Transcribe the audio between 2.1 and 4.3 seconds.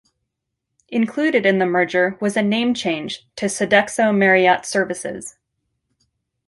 was a name change to Sodexho